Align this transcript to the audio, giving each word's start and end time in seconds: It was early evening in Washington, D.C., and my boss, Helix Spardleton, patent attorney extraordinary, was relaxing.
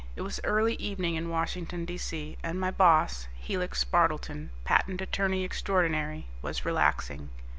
It 0.15 0.21
was 0.23 0.39
early 0.43 0.73
evening 0.77 1.13
in 1.13 1.29
Washington, 1.29 1.85
D.C., 1.85 2.35
and 2.41 2.59
my 2.59 2.71
boss, 2.71 3.27
Helix 3.35 3.85
Spardleton, 3.85 4.49
patent 4.63 4.99
attorney 4.99 5.43
extraordinary, 5.43 6.25
was 6.41 6.65
relaxing. 6.65 7.29